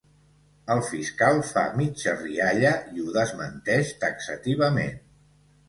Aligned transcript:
El 0.75 0.79
fiscal 0.87 1.41
fa 1.49 1.65
mitja 1.81 2.15
rialla 2.23 2.73
i 2.97 3.05
ho 3.05 3.15
desmenteix 3.21 3.95
taxativament. 4.07 5.01